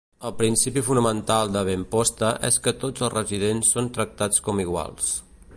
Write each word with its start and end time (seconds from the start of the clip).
El 0.27 0.31
principi 0.37 0.81
fonamental 0.87 1.53
de 1.57 1.63
Benposta 1.67 2.33
és 2.51 2.59
que 2.65 2.75
tots 2.85 3.07
els 3.09 3.15
residents 3.19 3.73
són 3.77 3.93
tractats 3.99 4.47
com 4.49 4.65
iguals. 4.69 5.17